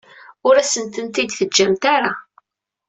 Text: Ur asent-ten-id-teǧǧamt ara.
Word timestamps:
Ur 0.47 0.55
asent-ten-id-teǧǧamt 0.57 1.83
ara. 1.95 2.11